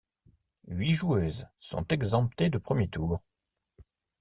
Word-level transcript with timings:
Huit 0.67 0.93
joueuses 0.95 1.45
sont 1.59 1.87
exemptées 1.89 2.49
de 2.49 2.57
premier 2.57 2.87
tour. 2.87 3.21